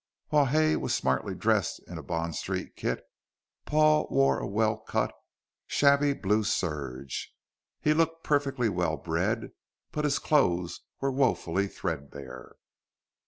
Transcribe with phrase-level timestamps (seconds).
[0.29, 3.03] While Hay was smartly dressed in a Bond Street kit,
[3.67, 5.13] Paul wore a well cut,
[5.67, 7.35] shabby blue serge.
[7.79, 9.51] He looked perfectly well bred,
[9.91, 12.55] but his clothes were woefully threadbare.